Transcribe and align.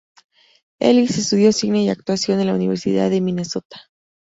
Elise 0.79 1.19
estudió 1.21 1.53
cine 1.53 1.83
y 1.83 1.89
actuación 1.89 2.39
en 2.39 2.47
la 2.47 2.55
Universidad 2.55 3.11
de 3.11 3.21
Minnesota. 3.21 3.79